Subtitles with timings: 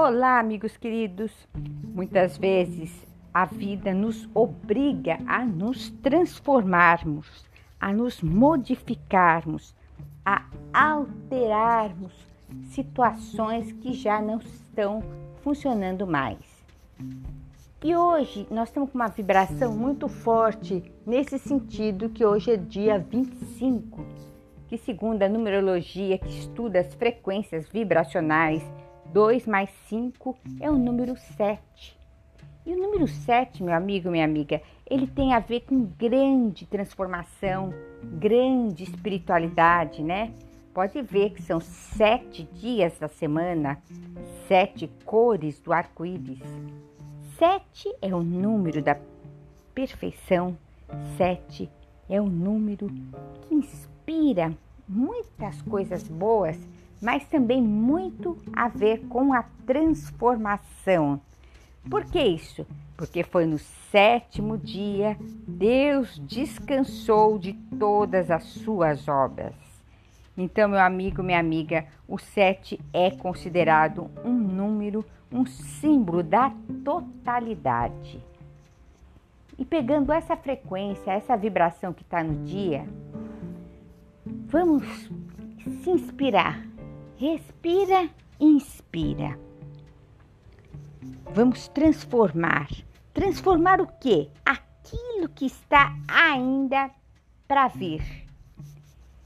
[0.00, 1.32] Olá, amigos queridos.
[1.92, 7.44] Muitas vezes a vida nos obriga a nos transformarmos,
[7.80, 9.74] a nos modificarmos,
[10.24, 12.12] a alterarmos
[12.68, 15.02] situações que já não estão
[15.42, 16.38] funcionando mais.
[17.82, 24.06] E hoje nós com uma vibração muito forte nesse sentido que hoje é dia 25,
[24.68, 28.62] que segundo a numerologia que estuda as frequências vibracionais
[29.12, 31.98] 2 mais 5 é o número 7.
[32.66, 37.72] E o número 7, meu amigo, minha amiga, ele tem a ver com grande transformação,
[38.02, 40.32] grande espiritualidade, né?
[40.74, 43.82] Pode ver que são sete dias da semana,
[44.46, 46.42] sete cores do arco-íris.
[47.38, 48.96] Sete é o número da
[49.74, 50.56] perfeição,
[51.16, 51.70] sete
[52.08, 52.88] é o número
[53.42, 54.52] que inspira
[54.86, 56.58] muitas coisas boas
[57.00, 61.20] mas também muito a ver com a transformação.
[61.88, 62.66] Por que isso?
[62.96, 69.54] Porque foi no sétimo dia Deus descansou de todas as suas obras.
[70.36, 76.52] Então, meu amigo, minha amiga, o sete é considerado um número, um símbolo da
[76.84, 78.22] totalidade.
[79.58, 82.86] E pegando essa frequência, essa vibração que está no dia,
[84.46, 85.10] vamos
[85.82, 86.67] se inspirar
[87.18, 89.36] Respira, inspira.
[91.32, 92.68] Vamos transformar.
[93.12, 94.28] Transformar o quê?
[94.46, 96.88] Aquilo que está ainda
[97.48, 98.24] para vir.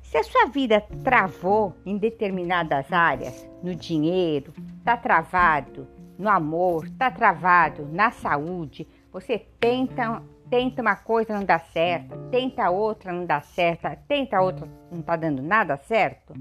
[0.00, 5.86] Se a sua vida travou em determinadas áreas, no dinheiro, está travado
[6.18, 12.70] no amor, está travado na saúde, você tenta, tenta uma coisa não dá certo, tenta
[12.70, 16.32] outra não dá certo, tenta outra não está dando nada certo.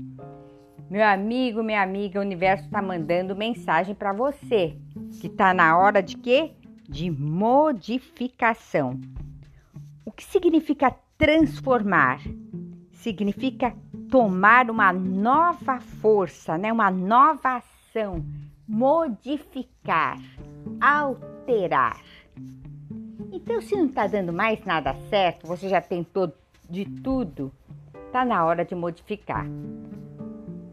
[0.90, 4.78] Meu amigo, minha amiga, o universo está mandando mensagem para você
[5.20, 6.52] que está na hora de quê?
[6.88, 9.00] De modificação.
[10.06, 12.22] O que significa transformar?
[12.92, 13.74] Significa
[14.10, 16.72] tomar uma nova força, né?
[16.72, 18.24] Uma nova ação,
[18.68, 20.20] modificar,
[20.80, 22.02] alterar.
[23.32, 26.32] Então, se não está dando mais nada certo, você já tentou
[26.70, 27.52] de tudo,
[28.06, 29.48] está na hora de modificar.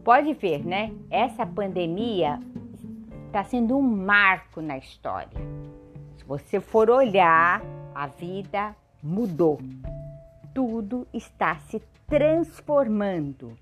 [0.03, 0.91] Pode ver, né?
[1.09, 2.39] Essa pandemia
[3.27, 5.39] está sendo um marco na história.
[6.17, 7.61] Se você for olhar,
[7.93, 9.59] a vida mudou.
[10.53, 13.57] Tudo está se transformando.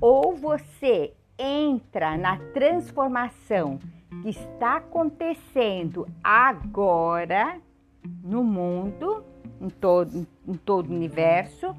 [0.00, 3.78] Ou você entra na transformação
[4.22, 7.58] que está acontecendo agora
[8.22, 9.24] no mundo,
[9.60, 11.74] em todo, em todo o universo,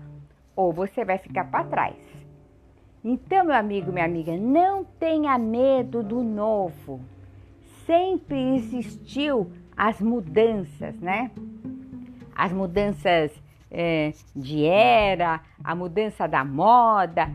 [0.55, 2.06] ou você vai ficar para trás.
[3.09, 6.99] Então, meu amigo, minha amiga, não tenha medo do novo.
[7.85, 11.31] Sempre existiu as mudanças, né?
[12.35, 13.31] As mudanças
[13.71, 17.29] é, de era, a mudança da moda,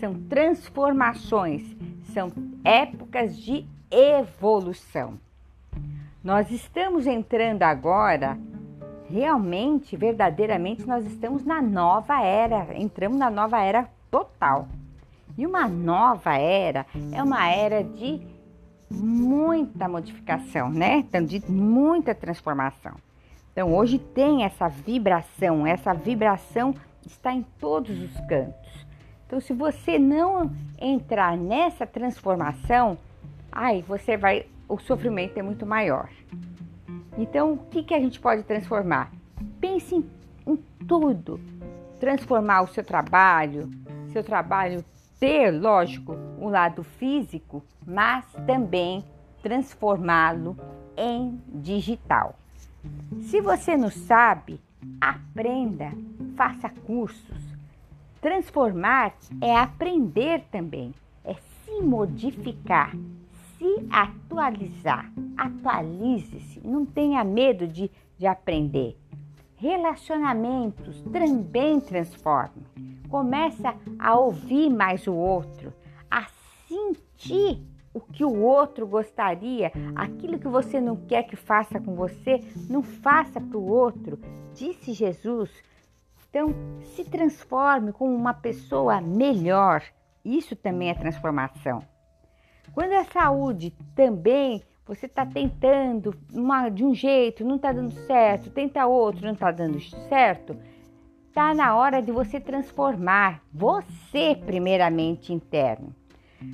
[0.00, 1.62] são transformações,
[2.12, 2.32] são
[2.64, 5.16] épocas de evolução.
[6.24, 8.36] Nós estamos entrando agora,
[9.08, 14.68] realmente, verdadeiramente, nós estamos na nova era, entramos na nova era total.
[15.36, 18.20] E uma nova era é uma era de
[18.90, 20.98] muita modificação, né?
[20.98, 22.92] Então, de muita transformação.
[23.50, 26.74] Então, hoje tem essa vibração, essa vibração
[27.06, 28.86] está em todos os cantos.
[29.26, 32.98] Então, se você não entrar nessa transformação,
[33.50, 36.10] aí você vai, o sofrimento é muito maior.
[37.16, 39.10] Então, o que, que a gente pode transformar?
[39.58, 40.10] Pense em,
[40.46, 40.56] em
[40.86, 41.40] tudo.
[41.98, 43.70] Transformar o seu trabalho,
[44.12, 44.84] seu trabalho
[45.18, 49.04] ter, lógico, um lado físico, mas também
[49.42, 50.56] transformá-lo
[50.96, 52.36] em digital.
[53.22, 54.60] Se você não sabe,
[55.00, 55.92] aprenda,
[56.36, 57.40] faça cursos.
[58.20, 60.92] Transformar é aprender também,
[61.24, 62.92] é se modificar,
[63.58, 65.10] se atualizar.
[65.36, 68.98] Atualize-se, não tenha medo de, de aprender.
[69.56, 72.71] Relacionamentos também transformam
[73.12, 75.70] começa a ouvir mais o outro,
[76.10, 76.26] a
[76.66, 77.62] sentir
[77.92, 82.82] o que o outro gostaria, aquilo que você não quer que faça com você, não
[82.82, 84.18] faça para o outro,
[84.54, 85.50] disse Jesus.
[86.30, 89.82] Então, se transforme como uma pessoa melhor.
[90.24, 91.82] Isso também é transformação.
[92.72, 98.50] Quando a saúde também você está tentando uma, de um jeito, não está dando certo,
[98.50, 99.78] tenta outro, não está dando
[100.08, 100.56] certo,
[101.32, 105.96] Está na hora de você transformar você primeiramente interno.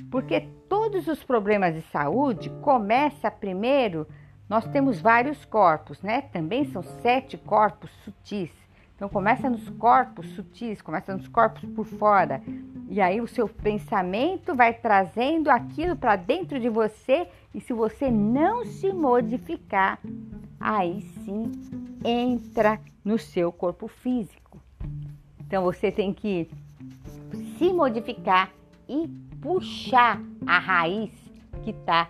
[0.09, 4.07] Porque todos os problemas de saúde começam primeiro,
[4.47, 6.21] nós temos vários corpos, né?
[6.21, 8.49] Também são sete corpos sutis.
[8.95, 12.41] Então começa nos corpos sutis, começa nos corpos por fora.
[12.87, 18.09] E aí o seu pensamento vai trazendo aquilo para dentro de você e se você
[18.09, 19.99] não se modificar,
[20.57, 21.51] aí sim
[22.01, 24.48] entra no seu corpo físico.
[25.49, 26.47] Então você tem que
[27.57, 28.51] se modificar
[28.87, 29.07] e
[29.41, 31.09] puxar a raiz
[31.63, 32.07] que está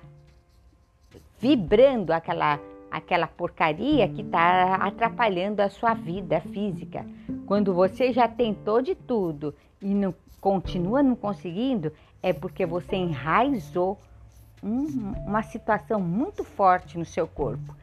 [1.39, 2.59] vibrando aquela
[2.91, 7.06] aquela porcaria que está atrapalhando a sua vida física.
[7.45, 13.97] Quando você já tentou de tudo e não continua não conseguindo, é porque você enraizou
[14.62, 17.74] um, uma situação muito forte no seu corpo.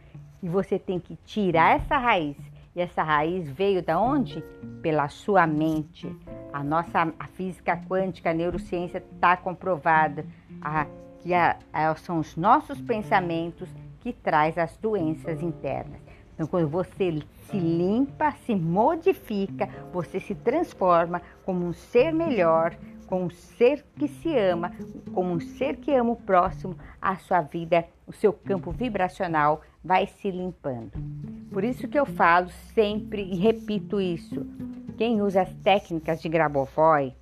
[0.42, 2.36] E você tem que tirar essa raiz.
[2.76, 4.44] E essa raiz veio da onde?
[4.82, 6.14] Pela sua mente.
[6.52, 10.26] A nossa a física quântica, a neurociência está comprovada
[10.60, 10.86] a,
[11.20, 13.66] que a, a, são os nossos pensamentos
[14.00, 16.02] que traz as doenças internas.
[16.34, 22.76] Então, quando você se limpa, se modifica, você se transforma como um ser melhor,
[23.06, 24.70] como um ser que se ama,
[25.14, 30.06] como um ser que ama o próximo, a sua vida, o seu campo vibracional vai
[30.06, 30.92] se limpando.
[31.56, 34.46] Por isso que eu falo sempre e repito isso.
[34.98, 37.14] Quem usa as técnicas de Grabovoi,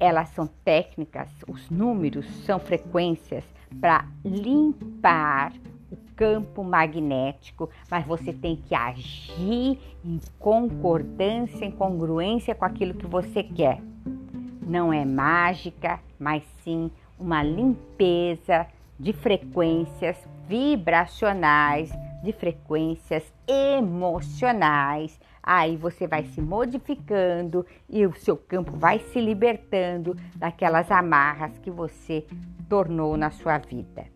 [0.00, 3.44] elas são técnicas, os números são frequências
[3.78, 5.52] para limpar
[6.16, 13.42] campo magnético, mas você tem que agir em concordância, em congruência com aquilo que você
[13.42, 13.82] quer.
[14.62, 16.90] Não é mágica, mas sim
[17.20, 18.66] uma limpeza
[18.98, 20.16] de frequências
[20.48, 21.92] vibracionais,
[22.26, 25.18] de frequências emocionais.
[25.40, 31.70] Aí você vai se modificando e o seu campo vai se libertando daquelas amarras que
[31.70, 32.26] você
[32.68, 34.06] tornou na sua vida.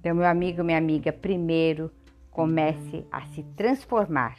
[0.00, 1.90] Então, meu amigo, minha amiga, primeiro
[2.30, 4.36] comece a se transformar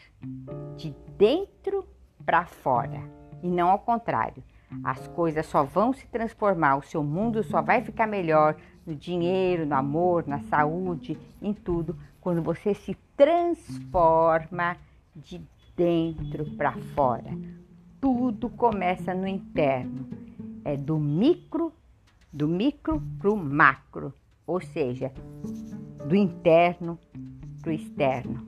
[0.75, 1.85] de dentro
[2.25, 3.01] para fora
[3.43, 4.43] e não ao contrário.
[4.83, 9.65] As coisas só vão se transformar, o seu mundo só vai ficar melhor no dinheiro,
[9.65, 14.77] no amor, na saúde, em tudo, quando você se transforma
[15.15, 15.41] de
[15.75, 17.31] dentro para fora.
[18.01, 20.07] Tudo começa no interno,
[20.63, 21.73] é do micro,
[22.31, 24.13] do micro para o macro
[24.49, 25.11] ou seja,
[26.07, 26.97] do interno
[27.61, 28.47] para o externo.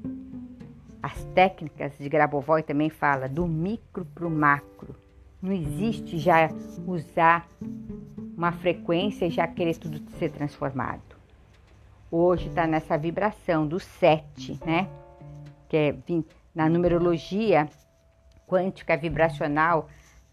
[1.01, 4.95] As técnicas de Grabovoi também fala do micro para o macro.
[5.39, 6.49] Não existe já
[6.87, 7.47] usar
[8.35, 11.10] uma frequência e já querer tudo ser transformado.
[12.13, 14.89] Hoje está nessa vibração do 7, né?
[15.69, 15.95] Que é
[16.53, 17.69] na numerologia
[18.45, 19.87] quântica vibracional,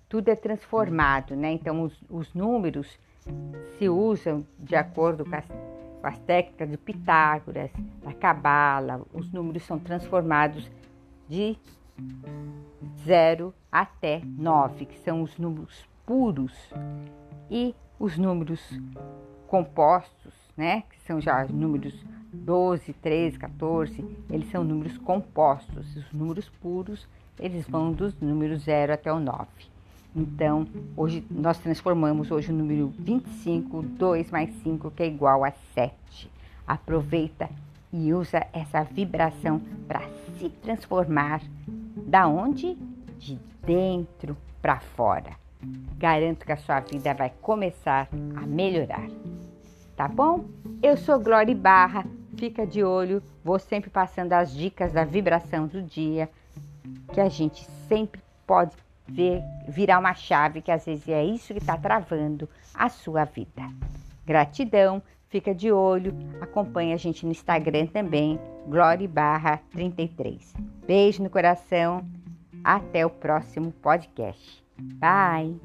[0.08, 1.52] tudo é transformado, né?
[1.52, 2.98] Então os, os números
[3.78, 7.70] se usam de acordo com as, com as técnicas de Pitágoras,
[8.02, 10.68] da Cabala, os números são transformados
[11.28, 11.56] de
[13.04, 16.74] 0 até 9, que são os números puros,
[17.48, 18.60] e os números
[19.46, 21.94] compostos, né, que são já os números
[22.32, 25.96] 12, 13, 14, eles são números compostos.
[25.96, 27.06] Os números puros,
[27.38, 29.46] eles vão dos números 0 até o 9.
[30.16, 30.66] Então,
[30.96, 36.28] hoje nós transformamos hoje o número 25, 2 mais 5, que é igual a 7.
[36.66, 37.48] Aproveita
[37.92, 40.02] e usa essa vibração para
[40.38, 41.40] se transformar
[41.96, 42.76] da onde?
[43.16, 45.30] De dentro para fora.
[45.96, 49.06] Garanto que a sua vida vai começar a melhorar.
[49.98, 50.44] Tá bom?
[50.80, 52.06] Eu sou Glória Barra.
[52.36, 56.30] Fica de olho, vou sempre passando as dicas da vibração do dia,
[57.12, 58.76] que a gente sempre pode
[59.08, 63.68] ver, virar uma chave que às vezes é isso que está travando a sua vida.
[64.24, 68.38] Gratidão, fica de olho, acompanha a gente no Instagram também,
[68.68, 70.54] Glória Barra 33.
[70.86, 72.06] Beijo no coração,
[72.62, 74.64] até o próximo podcast.
[75.00, 75.58] Bye!